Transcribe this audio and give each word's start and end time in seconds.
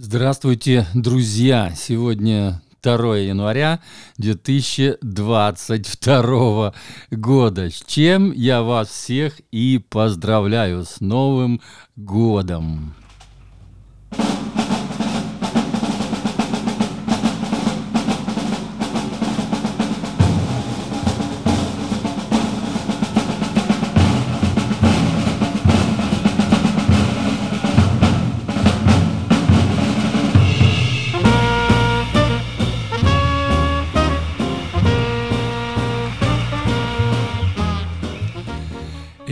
Здравствуйте, 0.00 0.86
друзья! 0.94 1.74
Сегодня 1.76 2.62
2 2.84 3.16
января 3.16 3.80
2022 4.18 6.72
года. 7.10 7.68
С 7.68 7.82
чем 7.84 8.30
я 8.30 8.62
вас 8.62 8.90
всех 8.90 9.40
и 9.50 9.84
поздравляю 9.90 10.84
с 10.84 11.00
Новым 11.00 11.60
годом! 11.96 12.94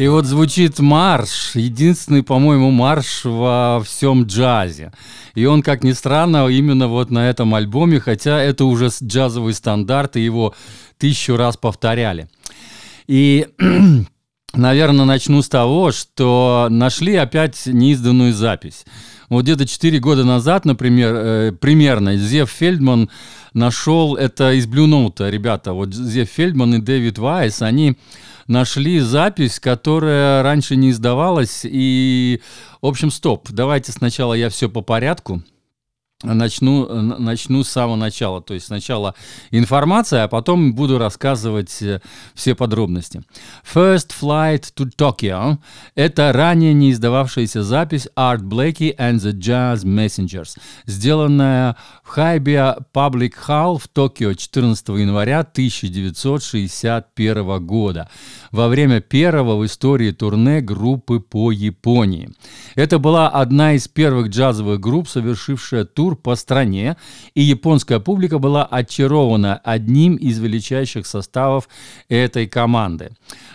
И 0.07 0.09
вот 0.09 0.25
звучит 0.25 0.79
марш, 0.79 1.57
единственный, 1.57 2.23
по-моему, 2.23 2.71
марш 2.71 3.25
во 3.25 3.83
всем 3.85 4.23
джазе. 4.23 4.93
И 5.35 5.47
он, 5.47 5.63
как 5.63 5.83
ни 5.83 5.91
странно, 5.91 6.47
именно 6.47 6.87
вот 6.87 7.11
на 7.11 7.29
этом 7.29 7.57
альбоме, 7.57 7.99
хотя 7.99 8.41
это 8.41 8.67
уже 8.67 8.89
джазовый 9.03 9.53
стандарт, 9.53 10.15
и 10.15 10.25
его 10.25 10.55
тысячу 10.97 11.37
раз 11.37 11.57
повторяли. 11.57 12.29
И, 13.09 13.49
наверное, 14.55 15.07
начну 15.07 15.43
с 15.43 15.49
того, 15.49 15.91
что 15.91 16.69
нашли 16.71 17.17
опять 17.17 17.67
неизданную 17.67 18.33
запись. 18.33 18.85
Вот 19.29 19.43
где-то 19.45 19.67
4 19.67 19.99
года 19.99 20.25
назад, 20.25 20.65
например, 20.65 21.15
э, 21.15 21.53
примерно, 21.53 22.17
Зев 22.17 22.51
Фельдман 22.51 23.11
нашел, 23.55 24.17
это 24.17 24.53
из 24.53 24.67
Blue 24.67 24.87
Note, 24.87 25.29
ребята, 25.31 25.73
вот 25.73 25.95
Зев 25.95 26.29
Фельдман 26.29 26.75
и 26.75 26.79
Дэвид 26.79 27.19
Вайс, 27.19 27.63
они 27.63 27.97
нашли 28.47 29.01
запись, 29.01 29.59
которая 29.59 30.43
раньше 30.43 30.77
не 30.77 30.91
издавалась. 30.91 31.63
И, 31.65 32.41
в 32.81 32.87
общем, 32.87 33.11
стоп. 33.11 33.49
Давайте 33.51 33.93
сначала 33.93 34.35
я 34.35 34.49
все 34.51 34.69
по 34.69 34.83
порядку. 34.83 35.43
Начну, 36.35 36.87
начну 37.19 37.63
с 37.63 37.69
самого 37.69 37.95
начала. 37.97 38.41
То 38.43 38.55
есть 38.55 38.67
сначала 38.67 39.15
информация, 39.51 40.25
а 40.25 40.29
потом 40.29 40.75
буду 40.75 40.99
рассказывать 40.99 41.83
э, 41.83 42.01
все 42.35 42.55
подробности. 42.55 43.23
First 43.65 44.13
Flight 44.21 44.73
to 44.77 44.91
Tokyo– 44.97 45.59
это 45.95 46.33
ранее 46.33 46.75
не 46.75 46.91
издававшаяся 46.91 47.63
запись 47.63 48.09
Art 48.17 48.43
Blakey 48.43 48.97
and 48.97 49.19
the 49.19 49.33
Jazz 49.33 49.85
Messengers, 49.85 50.59
сделанная 50.87 51.77
в 52.03 52.09
Хайбия 52.09 52.79
Public 52.93 53.35
Hall 53.47 53.79
в 53.79 53.87
Токио 53.89 54.35
14 54.35 54.89
января 54.89 55.41
1961 55.41 57.65
года 57.65 58.11
во 58.51 58.67
время 58.69 59.01
первого 59.01 59.57
в 59.57 59.65
истории 59.65 60.11
турне 60.11 60.61
группы 60.61 61.21
по 61.21 61.53
Японии. 61.53 62.31
Это 62.75 62.99
была 62.99 63.29
одна 63.29 63.75
из 63.75 63.87
первых 63.89 64.29
джазовых 64.29 64.81
групп, 64.81 65.09
совершившая 65.09 65.85
тур 65.85 66.16
по 66.17 66.35
стране, 66.37 66.97
и 67.35 67.43
японская 67.43 68.01
публика 68.01 68.39
была 68.39 68.65
очарована 68.65 69.61
одним 69.63 70.17
из 70.17 70.39
величайших 70.39 71.07
составов 71.07 71.69
этой 72.09 72.47
команды. 72.47 73.11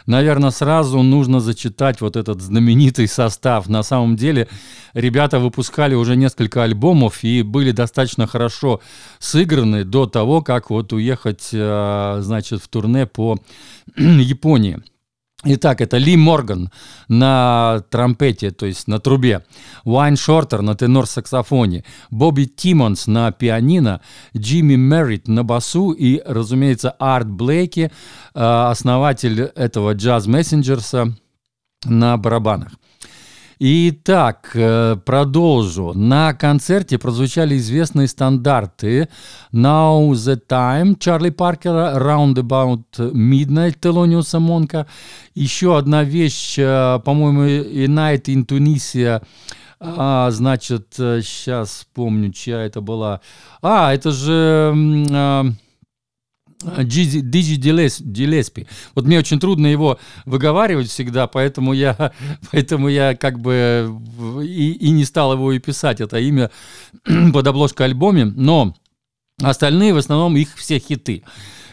Наверное, 0.05 0.51
сразу 0.51 1.01
нужно 1.01 1.39
зачитать 1.39 2.01
вот 2.01 2.15
этот 2.15 2.41
знаменитый 2.41 3.07
состав. 3.07 3.67
На 3.69 3.83
самом 3.83 4.15
деле, 4.15 4.47
ребята 4.93 5.39
выпускали 5.39 5.95
уже 5.95 6.15
несколько 6.15 6.63
альбомов 6.63 7.23
и 7.23 7.41
были 7.41 7.71
достаточно 7.71 8.27
хорошо 8.27 8.81
сыграны 9.19 9.83
до 9.83 10.05
того, 10.05 10.41
как 10.41 10.69
вот 10.69 10.93
уехать, 10.93 11.49
э, 11.53 12.19
значит, 12.21 12.61
в 12.61 12.67
турне 12.67 13.05
по 13.05 13.37
Японии. 13.97 14.79
Итак, 15.43 15.81
это 15.81 15.97
Ли 15.97 16.15
Морган 16.17 16.69
на 17.07 17.83
трампете, 17.89 18.51
то 18.51 18.67
есть 18.67 18.87
на 18.87 18.99
трубе, 18.99 19.43
Уайн 19.85 20.15
Шортер 20.15 20.61
на 20.61 20.75
тенор-саксофоне, 20.75 21.83
Бобби 22.11 22.45
Тиммонс 22.45 23.07
на 23.07 23.31
пианино, 23.31 24.01
Джимми 24.37 24.75
Меррит 24.75 25.27
на 25.27 25.43
басу. 25.43 25.93
И, 25.93 26.21
разумеется, 26.23 26.91
Арт 26.91 27.27
Блейки, 27.27 27.91
э, 28.35 28.39
основатель 28.39 29.41
этого 29.41 29.93
джаз 29.93 30.27
мессенджерса 30.27 31.17
на 31.85 32.17
барабанах. 32.17 32.73
Итак, 33.63 34.49
э, 34.55 34.95
продолжу. 35.05 35.93
На 35.93 36.33
концерте 36.33 36.97
прозвучали 36.97 37.57
известные 37.57 38.07
стандарты 38.07 39.07
Now 39.53 40.09
the 40.13 40.41
Time 40.49 40.97
Чарли 40.97 41.29
Паркера, 41.29 41.93
Roundabout 41.95 42.85
Midnight 42.97 43.75
Телониуса 43.79 44.39
Монка. 44.39 44.87
Еще 45.35 45.77
одна 45.77 46.03
вещь, 46.03 46.57
э, 46.57 46.99
по-моему, 47.05 47.43
A 47.43 47.85
Night 47.85 48.23
in 48.23 48.47
Tunisia 48.47 49.21
а, 49.79 50.31
значит, 50.31 50.87
сейчас 50.95 51.83
э, 51.83 51.85
помню, 51.93 52.31
чья 52.31 52.63
это 52.63 52.81
была. 52.81 53.21
А, 53.61 53.93
это 53.93 54.11
же... 54.11 55.55
Диджи 56.61 57.21
Дилеспи. 57.21 58.67
Вот 58.95 59.05
мне 59.05 59.19
очень 59.19 59.39
трудно 59.39 59.67
его 59.67 59.99
выговаривать 60.25 60.89
всегда, 60.89 61.27
поэтому 61.27 61.73
я, 61.73 62.11
поэтому 62.51 62.87
я 62.87 63.15
как 63.15 63.39
бы 63.39 63.89
и, 64.43 64.71
и 64.73 64.89
не 64.91 65.05
стал 65.05 65.33
его 65.33 65.51
и 65.51 65.59
писать, 65.59 66.01
это 66.01 66.19
имя 66.19 66.51
под 67.33 67.47
обложкой 67.47 67.87
альбоме, 67.87 68.25
но 68.25 68.75
остальные 69.41 69.93
в 69.93 69.97
основном 69.97 70.35
их 70.37 70.55
все 70.55 70.79
хиты. 70.79 71.23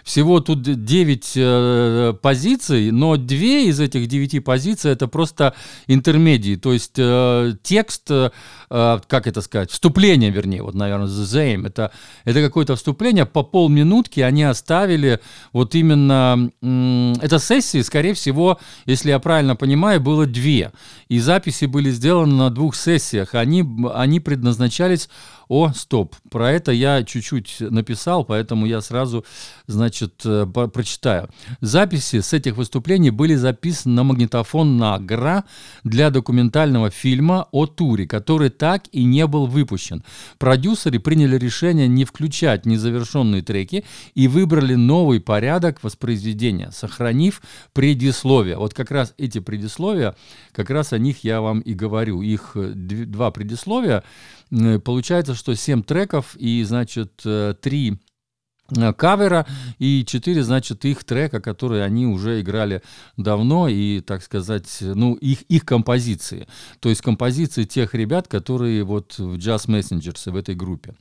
Всего 0.09 0.41
тут 0.41 0.63
9 0.63 1.33
э, 1.37 2.15
позиций, 2.23 2.91
но 2.93 3.19
две 3.19 3.67
из 3.67 3.79
этих 3.79 4.07
9 4.07 4.43
позиций 4.43 4.91
это 4.91 5.07
просто 5.07 5.55
интермедии, 5.87 6.57
то 6.57 6.73
есть 6.73 6.95
э, 6.97 7.53
текст, 7.63 8.11
э, 8.11 8.31
как 8.71 9.27
это 9.27 9.43
сказать, 9.43 9.71
вступление, 9.71 10.31
вернее, 10.31 10.63
вот, 10.63 10.75
наверное, 10.75 11.09
the 11.09 11.55
aim, 11.55 11.67
это, 11.67 11.93
это 12.25 12.41
какое-то 12.41 12.75
вступление, 12.77 13.27
по 13.27 13.43
полминутки 13.43 14.21
они 14.21 14.45
оставили 14.45 15.21
вот 15.53 15.75
именно, 15.75 16.51
э, 16.63 17.15
это 17.21 17.39
сессии, 17.39 17.83
скорее 17.83 18.15
всего, 18.15 18.59
если 18.87 19.11
я 19.11 19.19
правильно 19.19 19.57
понимаю, 19.57 20.01
было 20.01 20.25
две, 20.25 20.73
и 21.09 21.19
записи 21.19 21.67
были 21.67 21.91
сделаны 21.91 22.35
на 22.35 22.49
двух 22.49 22.77
сессиях, 22.77 23.35
они, 23.35 23.63
они 23.93 24.21
предназначались 24.21 25.11
о, 25.49 25.73
стоп, 25.73 26.15
про 26.31 26.53
это 26.53 26.73
я 26.73 27.03
чуть-чуть 27.03 27.57
написал, 27.61 28.25
поэтому 28.25 28.67
я 28.67 28.83
сразу, 28.83 29.25
значит, 29.67 29.98
э, 30.03 30.47
прочитаю. 30.47 31.29
Записи 31.61 32.21
с 32.21 32.33
этих 32.33 32.57
выступлений 32.57 33.11
были 33.11 33.35
записаны 33.35 33.95
на 33.95 34.05
магнитофон 34.05 34.77
Награ 34.77 35.45
для 35.85 36.11
документального 36.11 36.91
фильма 36.91 37.49
о 37.53 37.67
туре, 37.67 38.07
который 38.07 38.51
так 38.51 38.85
и 38.93 39.05
не 39.05 39.27
был 39.27 39.47
выпущен. 39.47 40.05
Продюсеры 40.39 40.99
приняли 40.99 41.37
решение 41.37 41.89
не 41.89 42.05
включать 42.05 42.67
незавершенные 42.67 43.43
треки 43.43 43.85
и 44.15 44.29
выбрали 44.29 44.75
новый 44.75 45.21
порядок 45.21 45.83
воспроизведения, 45.83 46.71
сохранив 46.71 47.43
предисловия. 47.73 48.57
Вот 48.57 48.75
как 48.75 48.91
раз 48.91 49.15
эти 49.19 49.41
предисловия, 49.41 50.15
как 50.53 50.71
раз 50.71 50.93
о 50.93 50.99
них 50.99 51.25
я 51.25 51.41
вам 51.41 51.61
и 51.61 51.75
говорю. 51.75 52.23
Их 52.23 52.53
э, 52.55 52.73
два 52.75 53.31
предисловия. 53.31 54.05
Э, 54.51 54.79
получается, 54.79 55.35
что 55.35 55.55
7 55.55 55.83
треков 55.83 56.37
и, 56.37 56.63
значит, 56.65 57.23
3 57.23 57.23
э, 57.25 57.97
кавера 58.97 59.47
и 59.79 60.05
4, 60.07 60.43
значит, 60.43 60.85
их 60.85 61.05
трека, 61.05 61.41
которые 61.41 61.85
они 61.85 62.07
уже 62.07 62.41
играли 62.41 62.83
давно 63.17 63.69
и, 63.69 64.01
так 64.01 64.23
сказать, 64.23 64.79
ну, 64.81 65.15
их, 65.15 65.43
их 65.43 65.65
композиции. 65.65 66.47
То 66.81 66.89
есть 66.91 67.01
композиции 67.01 67.65
тех 67.65 67.95
ребят, 67.95 68.29
которые 68.29 68.85
вот 68.85 69.19
в 69.19 69.37
Jazz 69.37 69.69
Messengers, 69.69 70.31
в 70.31 70.37
этой 70.37 70.55
группе. 70.55 70.95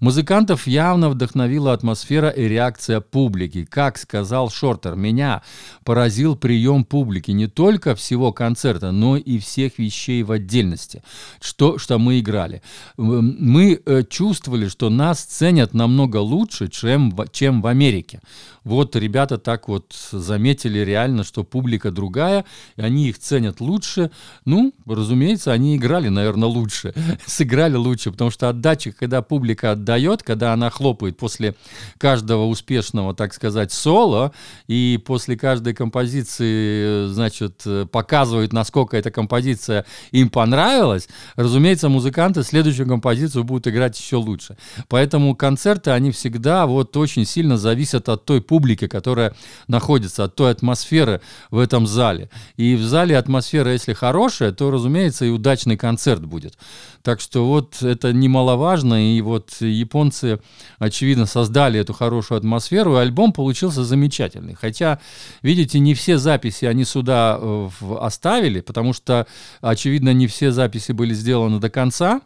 Музыкантов 0.00 0.66
явно 0.66 1.08
вдохновила 1.08 1.72
атмосфера 1.72 2.28
и 2.28 2.46
реакция 2.48 3.00
публики. 3.00 3.64
Как 3.64 3.96
сказал 3.96 4.50
Шортер, 4.50 4.94
меня 4.94 5.42
поразил 5.84 6.36
прием 6.36 6.84
публики 6.84 7.30
не 7.30 7.46
только 7.46 7.94
всего 7.94 8.32
концерта, 8.32 8.92
но 8.92 9.16
и 9.16 9.38
всех 9.38 9.78
вещей 9.78 10.22
в 10.22 10.32
отдельности, 10.32 11.02
что, 11.40 11.78
что 11.78 11.98
мы 11.98 12.20
играли. 12.20 12.62
Мы 12.98 13.80
э, 13.84 14.02
чувствовали, 14.04 14.68
что 14.68 14.90
нас 14.90 15.22
ценят 15.22 15.72
намного 15.72 16.18
лучше, 16.18 16.68
чем 16.68 17.05
чем, 17.32 17.62
в 17.62 17.66
Америке. 17.66 18.20
Вот 18.66 18.96
ребята 18.96 19.38
так 19.38 19.68
вот 19.68 19.94
заметили 20.10 20.80
реально, 20.80 21.22
что 21.22 21.44
публика 21.44 21.92
другая, 21.92 22.44
и 22.74 22.82
они 22.82 23.08
их 23.10 23.18
ценят 23.20 23.60
лучше. 23.60 24.10
Ну, 24.44 24.72
разумеется, 24.86 25.52
они 25.52 25.76
играли, 25.76 26.08
наверное, 26.08 26.48
лучше, 26.48 26.92
сыграли 27.26 27.76
лучше, 27.76 28.10
потому 28.10 28.32
что 28.32 28.48
отдача, 28.48 28.90
когда 28.90 29.22
публика 29.22 29.70
отдает, 29.70 30.24
когда 30.24 30.52
она 30.52 30.70
хлопает 30.70 31.16
после 31.16 31.54
каждого 31.98 32.46
успешного, 32.46 33.14
так 33.14 33.34
сказать, 33.34 33.72
соло, 33.72 34.32
и 34.66 35.00
после 35.06 35.36
каждой 35.36 35.72
композиции, 35.72 37.06
значит, 37.06 37.64
показывает, 37.92 38.52
насколько 38.52 38.96
эта 38.96 39.12
композиция 39.12 39.86
им 40.10 40.28
понравилась, 40.28 41.08
разумеется, 41.36 41.88
музыканты 41.88 42.42
следующую 42.42 42.88
композицию 42.88 43.44
будут 43.44 43.68
играть 43.68 43.96
еще 43.96 44.16
лучше. 44.16 44.56
Поэтому 44.88 45.36
концерты, 45.36 45.92
они 45.92 46.10
всегда 46.10 46.66
вот 46.66 46.95
очень 47.00 47.24
сильно 47.24 47.56
зависят 47.56 48.08
от 48.08 48.24
той 48.24 48.40
публики, 48.40 48.86
которая 48.86 49.34
находится, 49.68 50.24
от 50.24 50.34
той 50.34 50.50
атмосферы 50.50 51.20
в 51.50 51.58
этом 51.58 51.86
зале. 51.86 52.30
И 52.56 52.74
в 52.74 52.82
зале 52.82 53.16
атмосфера, 53.16 53.72
если 53.72 53.92
хорошая, 53.92 54.52
то, 54.52 54.70
разумеется, 54.70 55.24
и 55.24 55.30
удачный 55.30 55.76
концерт 55.76 56.24
будет. 56.24 56.58
Так 57.02 57.20
что 57.20 57.46
вот 57.46 57.82
это 57.82 58.12
немаловажно, 58.12 59.16
и 59.16 59.20
вот 59.20 59.52
японцы, 59.60 60.40
очевидно, 60.78 61.26
создали 61.26 61.78
эту 61.78 61.92
хорошую 61.92 62.38
атмосферу, 62.38 62.96
и 62.96 63.00
альбом 63.00 63.32
получился 63.32 63.84
замечательный. 63.84 64.54
Хотя, 64.54 64.98
видите, 65.42 65.78
не 65.78 65.94
все 65.94 66.18
записи 66.18 66.64
они 66.64 66.84
сюда 66.84 67.38
э, 67.40 67.68
оставили, 68.00 68.60
потому 68.60 68.92
что, 68.92 69.26
очевидно, 69.60 70.12
не 70.12 70.26
все 70.26 70.50
записи 70.50 70.92
были 70.92 71.14
сделаны 71.14 71.60
до 71.60 71.70
конца, 71.70 72.20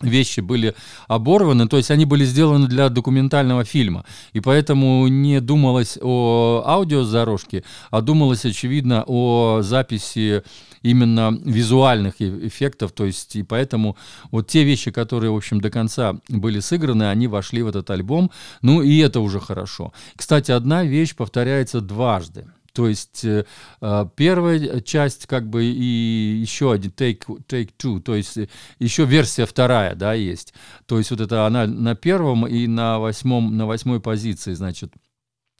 вещи 0.00 0.40
были 0.40 0.74
оборваны, 1.08 1.68
то 1.68 1.76
есть 1.76 1.90
они 1.90 2.04
были 2.04 2.24
сделаны 2.24 2.66
для 2.66 2.88
документального 2.88 3.64
фильма, 3.64 4.04
и 4.32 4.40
поэтому 4.40 5.06
не 5.08 5.40
думалось 5.40 5.98
о 6.00 6.62
аудиодорожке, 6.66 7.64
а 7.90 8.00
думалось, 8.00 8.44
очевидно, 8.44 9.04
о 9.06 9.60
записи 9.62 10.42
именно 10.82 11.38
визуальных 11.44 12.20
эффектов, 12.20 12.92
то 12.92 13.04
есть 13.04 13.36
и 13.36 13.42
поэтому 13.42 13.96
вот 14.30 14.48
те 14.48 14.64
вещи, 14.64 14.90
которые, 14.90 15.30
в 15.30 15.36
общем, 15.36 15.60
до 15.60 15.70
конца 15.70 16.16
были 16.28 16.60
сыграны, 16.60 17.04
они 17.10 17.26
вошли 17.26 17.62
в 17.62 17.68
этот 17.68 17.90
альбом, 17.90 18.30
ну 18.62 18.82
и 18.82 18.98
это 18.98 19.20
уже 19.20 19.40
хорошо. 19.40 19.92
Кстати, 20.16 20.50
одна 20.52 20.84
вещь 20.84 21.14
повторяется 21.14 21.80
дважды. 21.80 22.46
То 22.72 22.88
есть 22.88 23.24
э, 23.24 23.44
а, 23.80 24.06
первая 24.06 24.80
часть, 24.80 25.26
как 25.26 25.48
бы, 25.48 25.64
и 25.64 26.38
еще 26.40 26.72
один 26.72 26.90
take, 26.90 27.22
take 27.46 27.70
two, 27.78 28.00
то 28.00 28.14
есть 28.14 28.38
еще 28.78 29.04
версия 29.04 29.46
вторая, 29.46 29.94
да, 29.94 30.14
есть. 30.14 30.54
То 30.86 30.98
есть 30.98 31.10
вот 31.10 31.20
это 31.20 31.46
она 31.46 31.66
на 31.66 31.94
первом 31.94 32.46
и 32.46 32.66
на 32.66 32.98
восьмом, 32.98 33.56
на 33.56 33.66
восьмой 33.66 34.00
позиции, 34.00 34.54
значит, 34.54 34.92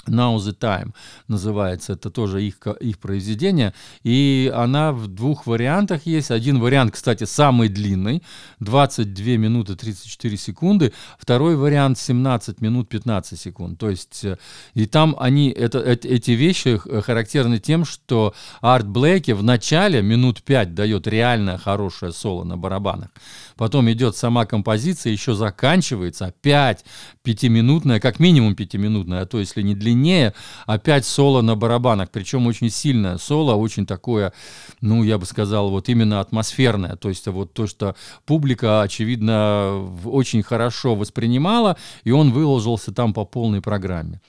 Now 0.06 0.36
the 0.36 0.56
Time 0.56 0.92
называется, 1.28 1.92
это 1.92 2.10
тоже 2.10 2.42
их, 2.42 2.58
их 2.80 2.98
произведение, 2.98 3.74
и 4.02 4.50
она 4.54 4.92
в 4.92 5.08
двух 5.08 5.46
вариантах 5.46 6.06
есть. 6.06 6.30
Один 6.30 6.58
вариант, 6.58 6.94
кстати, 6.94 7.24
самый 7.24 7.68
длинный, 7.68 8.22
22 8.60 9.36
минуты 9.36 9.76
34 9.76 10.36
секунды, 10.36 10.92
второй 11.18 11.56
вариант 11.56 11.98
17 11.98 12.60
минут 12.60 12.88
15 12.88 13.38
секунд. 13.38 13.78
То 13.78 13.90
есть, 13.90 14.24
э, 14.24 14.38
и 14.74 14.86
там 14.86 15.16
они, 15.18 15.50
это, 15.50 15.78
эти 15.80 16.32
вещи 16.32 16.78
характерны 16.78 17.58
тем, 17.58 17.84
что 17.84 18.34
Арт 18.60 18.86
Блэки 18.86 19.32
в 19.32 19.42
начале 19.42 20.02
минут 20.02 20.42
5 20.42 20.74
дает 20.74 21.06
реально 21.06 21.58
хорошее 21.58 22.12
соло 22.12 22.44
на 22.44 22.56
барабанах, 22.56 23.10
потом 23.56 23.90
идет 23.90 24.16
сама 24.16 24.46
композиция, 24.46 25.12
еще 25.12 25.34
заканчивается, 25.34 26.26
опять 26.26 26.84
пятиминутная, 27.22 28.00
как 28.00 28.18
минимум 28.18 28.54
пятиминутная, 28.54 29.22
а 29.22 29.26
то 29.26 29.38
если 29.38 29.62
не 29.62 29.74
длиннее, 29.90 30.34
опять 30.66 31.04
соло 31.04 31.42
на 31.42 31.56
барабанах, 31.56 32.10
причем 32.10 32.46
очень 32.46 32.70
сильное 32.70 33.18
соло, 33.18 33.54
очень 33.54 33.86
такое, 33.86 34.32
ну, 34.80 35.02
я 35.02 35.18
бы 35.18 35.26
сказал, 35.26 35.70
вот 35.70 35.88
именно 35.88 36.20
атмосферное, 36.20 36.96
то 36.96 37.08
есть 37.08 37.26
вот 37.26 37.52
то, 37.52 37.66
что 37.66 37.96
публика, 38.26 38.82
очевидно, 38.82 39.90
очень 40.04 40.42
хорошо 40.42 40.94
воспринимала, 40.94 41.76
и 42.04 42.10
он 42.10 42.30
выложился 42.32 42.92
там 42.92 43.12
по 43.12 43.24
полной 43.24 43.60
программе. 43.60 44.20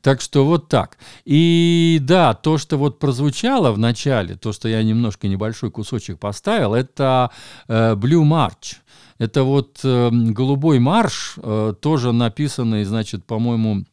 Так 0.00 0.20
что 0.20 0.44
вот 0.44 0.68
так. 0.68 0.98
И 1.24 1.98
да, 2.02 2.34
то, 2.34 2.58
что 2.58 2.76
вот 2.76 2.98
прозвучало 2.98 3.70
в 3.70 3.78
начале, 3.78 4.34
то, 4.34 4.52
что 4.52 4.68
я 4.68 4.82
немножко 4.82 5.28
небольшой 5.28 5.70
кусочек 5.70 6.18
поставил, 6.18 6.74
это 6.74 7.30
э, 7.68 7.94
Blue 7.94 8.24
March. 8.24 8.78
Это 9.18 9.44
вот 9.44 9.78
э, 9.84 10.10
«Голубой 10.10 10.80
марш», 10.80 11.34
э, 11.36 11.74
тоже 11.80 12.10
написанный, 12.10 12.82
значит, 12.82 13.24
по-моему, 13.24 13.84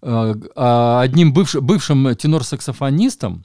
одним 0.00 1.32
бывш, 1.32 1.54
бывшим 1.56 2.14
тенор-саксофонистом, 2.14 3.44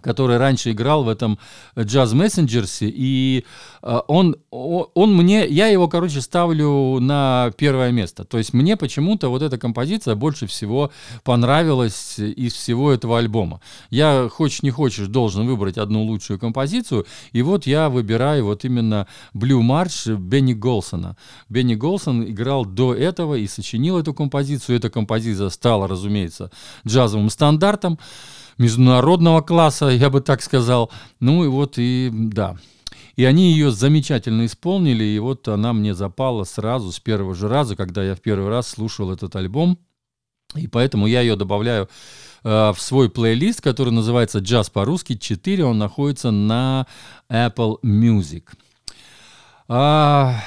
который 0.00 0.36
раньше 0.36 0.72
играл 0.72 1.04
в 1.04 1.08
этом 1.08 1.38
Jazz 1.74 2.14
Messengers, 2.14 2.78
и 2.82 3.44
э, 3.82 4.00
он, 4.08 4.36
он 4.50 5.16
мне, 5.16 5.46
я 5.46 5.68
его, 5.68 5.88
короче, 5.88 6.20
ставлю 6.20 6.98
на 7.00 7.52
первое 7.56 7.90
место. 7.90 8.24
То 8.24 8.38
есть 8.38 8.52
мне 8.52 8.76
почему-то 8.76 9.28
вот 9.28 9.42
эта 9.42 9.58
композиция 9.58 10.14
больше 10.14 10.46
всего 10.46 10.90
понравилась 11.24 12.18
из 12.18 12.54
всего 12.54 12.92
этого 12.92 13.18
альбома. 13.18 13.60
Я, 13.90 14.28
хочешь 14.30 14.62
не 14.62 14.70
хочешь, 14.70 15.08
должен 15.08 15.46
выбрать 15.46 15.78
одну 15.78 16.02
лучшую 16.04 16.38
композицию, 16.38 17.06
и 17.32 17.42
вот 17.42 17.66
я 17.66 17.88
выбираю 17.88 18.44
вот 18.44 18.64
именно 18.64 19.06
Blue 19.34 19.62
March 19.62 20.16
Бенни 20.16 20.54
Голсона. 20.54 21.16
Бенни 21.48 21.74
Голсон 21.74 22.24
играл 22.24 22.64
до 22.64 22.94
этого 22.94 23.34
и 23.34 23.46
сочинил 23.46 23.98
эту 23.98 24.14
композицию. 24.14 24.76
Эта 24.76 24.90
композиция 24.90 25.48
стала, 25.50 25.88
разумеется, 25.88 26.50
джазовым 26.86 27.30
стандартом 27.30 27.98
международного 28.58 29.40
класса, 29.40 29.86
я 29.86 30.10
бы 30.10 30.20
так 30.20 30.42
сказал. 30.42 30.90
Ну 31.20 31.44
и 31.44 31.48
вот 31.48 31.74
и 31.78 32.10
да. 32.12 32.56
И 33.16 33.24
они 33.24 33.50
ее 33.50 33.72
замечательно 33.72 34.46
исполнили, 34.46 35.02
и 35.02 35.18
вот 35.18 35.48
она 35.48 35.72
мне 35.72 35.94
запала 35.94 36.44
сразу, 36.44 36.92
с 36.92 37.00
первого 37.00 37.34
же 37.34 37.48
раза, 37.48 37.74
когда 37.74 38.04
я 38.04 38.14
в 38.14 38.20
первый 38.20 38.48
раз 38.48 38.68
слушал 38.68 39.10
этот 39.10 39.34
альбом. 39.34 39.78
И 40.54 40.66
поэтому 40.68 41.06
я 41.06 41.20
ее 41.20 41.36
добавляю 41.36 41.88
э, 42.44 42.72
в 42.72 42.76
свой 42.78 43.10
плейлист, 43.10 43.60
который 43.60 43.92
называется 43.92 44.38
«Джаз 44.38 44.70
по-русски 44.70 45.14
4». 45.14 45.62
Он 45.62 45.78
находится 45.78 46.30
на 46.30 46.86
Apple 47.28 47.78
Music. 47.82 48.44
А, 49.70 50.40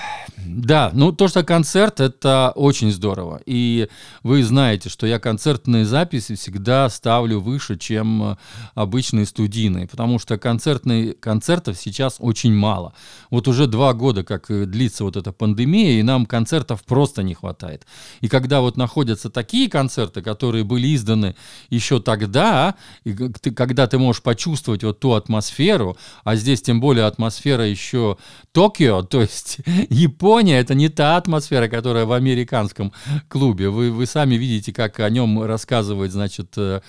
да, 0.46 0.90
ну 0.94 1.12
то, 1.12 1.28
что 1.28 1.44
концерт, 1.44 2.00
это 2.00 2.52
очень 2.56 2.92
здорово. 2.92 3.42
И 3.46 3.88
вы 4.24 4.44
знаете, 4.44 4.90
что 4.90 5.06
я 5.06 5.20
концертные 5.20 5.86
записи 5.86 6.36
всегда 6.36 6.90
ставлю 6.90 7.40
выше, 7.40 7.78
чем 7.78 8.24
э, 8.24 8.36
обычные 8.74 9.26
студийные, 9.26 9.88
потому 9.88 10.20
что 10.20 10.38
концертные, 10.38 11.14
концертов 11.14 11.78
сейчас 11.78 12.18
очень 12.20 12.54
мало. 12.54 12.94
Вот 13.30 13.48
уже 13.48 13.68
два 13.68 13.94
года, 13.94 14.24
как 14.24 14.50
э, 14.50 14.66
длится 14.66 15.04
вот 15.04 15.16
эта 15.16 15.32
пандемия, 15.32 16.00
и 16.00 16.04
нам 16.04 16.26
концертов 16.26 16.84
просто 16.84 17.24
не 17.24 17.34
хватает. 17.34 17.86
И 18.22 18.28
когда 18.28 18.62
вот 18.62 18.78
находятся 18.78 19.30
такие 19.30 19.70
концерты, 19.70 20.22
которые 20.22 20.64
были 20.64 20.96
изданы 20.96 21.36
еще 21.70 22.02
тогда, 22.02 22.76
и 23.04 23.14
ты, 23.14 23.52
когда 23.52 23.88
ты 23.88 24.00
можешь 24.00 24.24
почувствовать 24.24 24.84
вот 24.84 25.00
ту 25.00 25.14
атмосферу, 25.14 25.98
а 26.24 26.36
здесь 26.36 26.62
тем 26.62 26.82
более 26.82 27.06
атмосфера 27.06 27.68
еще 27.68 28.18
Токио, 28.52 29.04
то 29.12 29.22
есть 29.22 29.60
Япония 29.90 30.60
это 30.60 30.74
не 30.74 30.90
та 30.90 31.18
атмосфера, 31.18 31.68
которая 31.68 32.06
в 32.06 32.14
американском 32.14 32.94
клубе. 33.28 33.70
Вы, 33.70 33.92
вы 33.92 34.06
сами 34.06 34.36
видите, 34.36 34.74
как 34.74 35.00
о 35.00 35.10
нем 35.10 35.44
рассказывает, 35.44 36.12
значит, 36.12 36.54
э, 36.58 36.82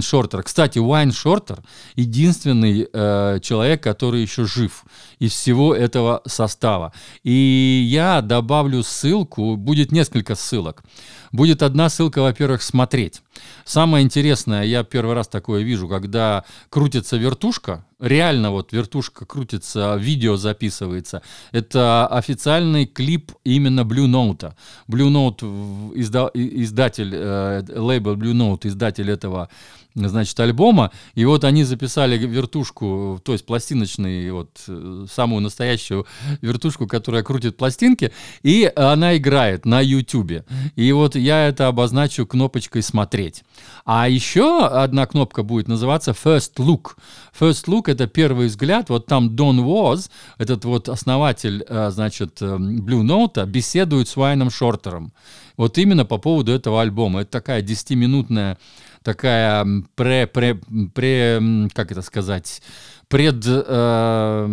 Шортер. 0.00 0.42
Кстати, 0.44 0.78
Вайн 0.78 1.12
Шортер 1.12 1.62
единственный 1.96 2.88
э, 2.90 3.40
человек, 3.42 3.82
который 3.82 4.22
еще 4.22 4.46
жив 4.46 4.84
из 5.18 5.32
всего 5.32 5.74
этого 5.74 6.22
состава. 6.26 6.92
И 7.24 7.86
я 7.90 8.22
добавлю 8.22 8.82
ссылку, 8.84 9.56
будет 9.56 9.90
несколько 9.90 10.36
ссылок. 10.36 10.84
Будет 11.32 11.62
одна 11.62 11.88
ссылка, 11.88 12.22
во-первых, 12.22 12.62
смотреть. 12.62 13.22
Самое 13.64 14.04
интересное, 14.04 14.64
я 14.64 14.82
первый 14.84 15.14
раз 15.14 15.28
такое 15.28 15.62
вижу, 15.62 15.88
когда 15.88 16.44
крутится 16.70 17.16
вертушка, 17.16 17.84
реально 18.00 18.50
вот 18.50 18.72
вертушка 18.72 19.26
крутится, 19.26 19.96
видео 19.96 20.36
записывается. 20.36 21.22
Это 21.52 22.06
официальный 22.06 22.86
клип 22.86 23.32
именно 23.44 23.80
Blue 23.80 24.06
Note. 24.06 24.54
Blue 24.88 25.10
Note 25.10 25.92
изда, 25.94 26.30
издатель, 26.34 27.10
э, 27.14 27.62
лейбл 27.76 28.14
Blue 28.14 28.32
Note, 28.32 28.68
издатель 28.68 29.10
этого 29.10 29.48
значит, 29.94 30.38
альбома, 30.38 30.92
и 31.14 31.24
вот 31.24 31.44
они 31.44 31.64
записали 31.64 32.16
вертушку, 32.16 33.20
то 33.24 33.32
есть 33.32 33.44
пластиночный, 33.44 34.30
вот 34.30 34.50
э, 34.68 35.06
самую 35.12 35.42
настоящую 35.42 36.06
вертушку, 36.40 36.86
которая 36.86 37.22
крутит 37.22 37.56
пластинки, 37.56 38.12
и 38.42 38.70
она 38.76 39.16
играет 39.16 39.64
на 39.64 39.80
YouTube. 39.80 40.44
И 40.76 40.92
вот 40.92 41.16
я 41.18 41.48
это 41.48 41.68
обозначу 41.68 42.26
кнопочкой 42.26 42.82
«Смотреть». 42.82 43.44
А 43.84 44.08
еще 44.08 44.66
одна 44.66 45.06
кнопка 45.06 45.42
будет 45.42 45.68
называться 45.68 46.12
First 46.12 46.54
Look. 46.56 46.96
First 47.38 47.66
Look 47.66 47.90
это 47.90 48.06
первый 48.06 48.48
взгляд. 48.48 48.88
Вот 48.88 49.06
там 49.06 49.34
Дон 49.34 49.62
Воз, 49.62 50.10
этот 50.38 50.64
вот 50.64 50.88
основатель, 50.88 51.64
э, 51.68 51.90
значит, 51.90 52.40
Blue 52.40 53.02
Note, 53.02 53.46
беседует 53.46 54.08
с 54.08 54.16
Уайном 54.16 54.50
Шортером. 54.50 55.12
Вот 55.56 55.78
именно 55.78 56.04
по 56.04 56.18
поводу 56.18 56.52
этого 56.52 56.82
альбома. 56.82 57.22
Это 57.22 57.30
такая 57.30 57.62
десятиминутная 57.62 58.58
такая 59.02 59.66
пре, 59.94 60.26
пре, 60.26 60.60
пре, 60.94 61.68
как 61.72 61.92
это 61.92 62.02
сказать, 62.02 62.62
пред, 63.08 63.42
э, 63.46 64.46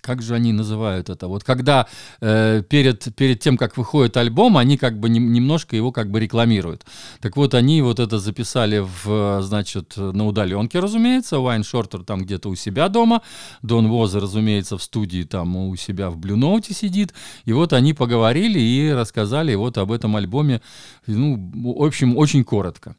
как 0.00 0.22
же 0.22 0.34
они 0.34 0.52
называют 0.52 1.08
это? 1.10 1.28
Вот 1.28 1.44
когда 1.44 1.86
э, 2.20 2.62
перед, 2.68 3.14
перед 3.14 3.40
тем, 3.40 3.56
как 3.56 3.76
выходит 3.76 4.16
альбом, 4.16 4.56
они 4.56 4.76
как 4.76 4.98
бы 4.98 5.08
не, 5.08 5.18
немножко 5.18 5.76
его 5.76 5.92
как 5.92 6.10
бы 6.10 6.20
рекламируют. 6.20 6.84
Так 7.20 7.36
вот, 7.36 7.54
они 7.54 7.82
вот 7.82 8.00
это 8.00 8.18
записали 8.18 8.78
в, 8.78 9.42
значит, 9.42 9.96
на 9.96 10.26
удаленке, 10.26 10.80
разумеется, 10.80 11.38
Вайн 11.38 11.64
Шортер 11.64 12.02
там 12.02 12.22
где-то 12.22 12.48
у 12.48 12.54
себя 12.54 12.88
дома, 12.88 13.22
Дон 13.62 13.88
Воза, 13.88 14.20
разумеется, 14.20 14.76
в 14.78 14.82
студии 14.82 15.22
там 15.22 15.56
у 15.56 15.76
себя 15.76 16.10
в 16.10 16.18
Blue 16.18 16.36
Note 16.36 16.72
сидит, 16.72 17.14
и 17.44 17.52
вот 17.52 17.72
они 17.72 17.94
поговорили 17.94 18.58
и 18.58 18.90
рассказали 18.90 19.54
вот 19.54 19.78
об 19.78 19.92
этом 19.92 20.16
альбоме, 20.16 20.60
ну, 21.06 21.50
в 21.54 21.84
общем, 21.84 22.16
очень 22.16 22.44
коротко. 22.44 22.96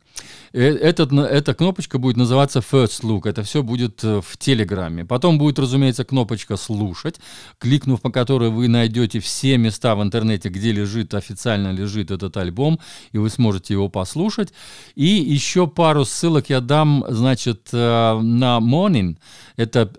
Э, 0.53 0.75
этот, 0.75 1.13
эта 1.13 1.53
кнопочка 1.53 1.97
будет 1.97 2.17
называться 2.17 2.59
First 2.59 3.03
Look. 3.03 3.27
Это 3.27 3.43
все 3.43 3.63
будет 3.63 4.03
э, 4.03 4.21
в 4.21 4.37
Телеграме. 4.37 5.05
Потом 5.05 5.37
будет, 5.37 5.59
разумеется, 5.59 6.03
кнопочка 6.03 6.57
«Слушать», 6.57 7.19
кликнув 7.57 8.01
по 8.01 8.11
которой 8.11 8.49
вы 8.49 8.67
найдете 8.67 9.19
все 9.19 9.57
места 9.57 9.95
в 9.95 10.03
интернете, 10.03 10.49
где 10.49 10.71
лежит, 10.71 11.13
официально 11.13 11.71
лежит 11.71 12.11
этот 12.11 12.35
альбом, 12.37 12.79
и 13.11 13.17
вы 13.17 13.29
сможете 13.29 13.73
его 13.73 13.89
послушать. 13.89 14.53
И 14.95 15.05
еще 15.05 15.67
пару 15.67 16.05
ссылок 16.05 16.49
я 16.49 16.59
дам, 16.59 17.05
значит, 17.07 17.69
э, 17.71 18.19
на 18.19 18.59
Morning. 18.59 19.17
Это 19.57 19.89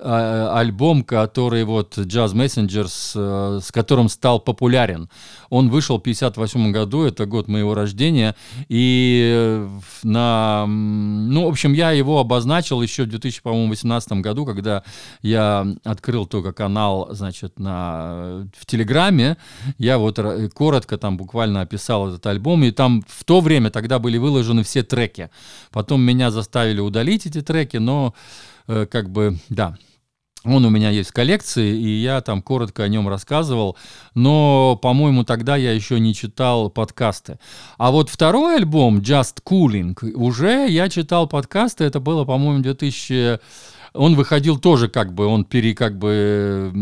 альбом, 0.54 1.04
который 1.04 1.64
вот 1.64 1.97
Jazz 1.97 2.35
Messengers, 2.35 3.61
с 3.61 3.71
которым 3.71 4.09
стал 4.09 4.40
популярен. 4.40 5.09
Он 5.50 5.69
вышел 5.69 5.99
в 5.99 6.00
1958 6.00 6.73
году, 6.73 7.04
это 7.04 7.26
год 7.26 7.47
моего 7.47 7.75
рождения, 7.75 8.35
и 8.69 9.69
на... 10.04 10.66
Ну, 10.66 11.47
в 11.47 11.49
общем, 11.49 11.73
я 11.73 11.92
его 11.92 12.18
обозначил 12.21 12.82
еще 12.82 13.04
в 13.04 13.09
2018 13.09 14.12
году, 14.12 14.47
когда 14.47 14.82
я 15.23 15.66
открыл 15.85 16.26
только 16.26 16.52
канал, 16.52 17.09
значит, 17.12 17.59
на, 17.59 18.49
в 18.56 18.66
Телеграме. 18.66 19.37
Я 19.78 19.99
вот 19.99 20.18
коротко 20.54 20.99
там 20.99 21.16
буквально 21.16 21.61
описал 21.62 22.09
этот 22.09 22.26
альбом, 22.26 22.64
и 22.64 22.71
там 22.71 23.04
в 23.06 23.25
то 23.25 23.40
время 23.40 23.71
тогда 23.71 23.99
были 23.99 24.18
выложены 24.18 24.62
все 24.62 24.82
треки. 24.82 25.30
Потом 25.71 26.02
меня 26.02 26.30
заставили 26.30 26.80
удалить 26.80 27.26
эти 27.26 27.40
треки, 27.40 27.76
но 27.76 28.14
э, 28.66 28.87
как 28.87 29.11
бы, 29.11 29.38
да, 29.49 29.76
он 30.44 30.64
у 30.64 30.70
меня 30.70 30.90
есть 30.90 31.11
в 31.11 31.12
коллекции, 31.12 31.76
и 31.76 32.00
я 32.00 32.20
там 32.20 32.42
коротко 32.42 32.82
о 32.82 32.88
нем 32.88 33.08
рассказывал, 33.08 33.76
но, 34.14 34.76
по-моему, 34.80 35.25
тогда 35.25 35.56
я 35.56 35.72
еще 35.72 36.00
не 36.00 36.14
читал 36.14 36.70
подкасты. 36.70 37.38
А 37.78 37.90
вот 37.90 38.11
второй 38.11 38.56
альбом, 38.56 38.99
Just 38.99 39.42
Cooling, 39.44 40.12
уже 40.12 40.66
я 40.68 40.88
читал 40.88 41.26
подкасты, 41.26 41.84
это 41.84 42.00
было, 42.00 42.25
по-моему, 42.25 42.62
2000 42.62 43.40
он 43.94 44.14
выходил 44.14 44.58
тоже 44.58 44.88
как 44.88 45.12
бы, 45.12 45.26
он 45.26 45.44
пере, 45.44 45.75
как 45.75 45.99
бы, 45.99 46.72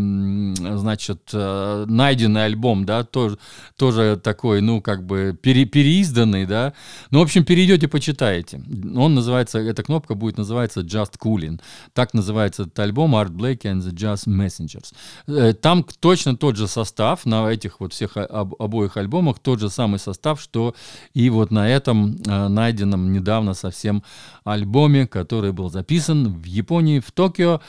значит, 0.55 1.29
э, 1.33 1.85
найденный 1.87 2.45
альбом, 2.45 2.85
да, 2.85 3.03
тоже, 3.03 3.37
тоже 3.77 4.19
такой, 4.21 4.61
ну, 4.61 4.81
как 4.81 5.05
бы, 5.05 5.37
пере, 5.41 5.65
переизданный, 5.65 6.45
да. 6.45 6.73
Ну, 7.09 7.19
в 7.19 7.23
общем, 7.23 7.43
перейдете, 7.43 7.87
почитаете. 7.87 8.63
Он 8.95 9.13
называется, 9.15 9.59
эта 9.59 9.83
кнопка 9.83 10.15
будет 10.15 10.37
называться 10.37 10.81
Just 10.81 11.13
Cooling. 11.19 11.59
Так 11.93 12.13
называется 12.13 12.63
этот 12.63 12.79
альбом 12.79 13.15
Art 13.15 13.31
Blake 13.31 13.61
and 13.63 13.81
the 13.81 13.91
Jazz 13.91 14.27
Messengers. 14.27 14.93
Э, 15.27 15.53
там 15.53 15.85
точно 15.99 16.37
тот 16.37 16.55
же 16.55 16.67
состав, 16.67 17.25
на 17.25 17.51
этих 17.51 17.79
вот 17.79 17.93
всех 17.93 18.15
об, 18.15 18.55
обоих 18.59 18.95
альбомах 18.97 19.39
тот 19.39 19.59
же 19.59 19.69
самый 19.69 19.99
состав, 19.99 20.41
что 20.41 20.75
и 21.13 21.29
вот 21.29 21.51
на 21.51 21.67
этом 21.67 22.15
э, 22.25 22.47
найденном 22.47 23.11
недавно 23.11 23.53
совсем 23.53 24.03
альбоме, 24.43 25.07
который 25.07 25.51
был 25.51 25.69
записан 25.69 26.41
в 26.41 26.45
Японии 26.45 27.00
в 27.01 27.11
Токио 27.11 27.61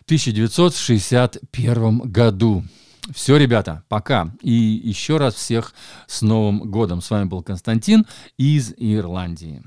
в 0.00 0.04
1961 0.06 1.98
году. 2.00 2.64
Все, 3.14 3.36
ребята, 3.36 3.84
пока. 3.88 4.32
И 4.42 4.52
еще 4.52 5.18
раз 5.18 5.34
всех 5.34 5.74
с 6.06 6.22
Новым 6.22 6.70
годом. 6.70 7.00
С 7.00 7.10
вами 7.10 7.26
был 7.26 7.42
Константин 7.42 8.06
из 8.36 8.72
Ирландии. 8.76 9.62